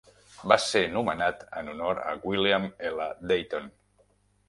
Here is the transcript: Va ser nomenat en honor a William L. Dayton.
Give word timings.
Va 0.51 0.55
ser 0.63 0.81
nomenat 0.93 1.45
en 1.61 1.71
honor 1.75 2.03
a 2.07 2.17
William 2.31 2.69
L. 2.93 3.11
Dayton. 3.33 3.73